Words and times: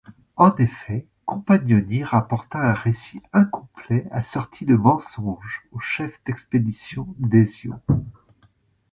En 0.35 0.55
effet, 0.55 1.05
Compagnoni 1.27 2.03
rapporta 2.03 2.57
un 2.57 2.73
récit 2.73 3.21
incomplet 3.33 4.07
assorti 4.09 4.65
de 4.65 4.75
mensonges 4.75 5.61
au 5.73 5.79
chef 5.79 6.19
d'expédition 6.23 7.05
Desio. 7.19 7.75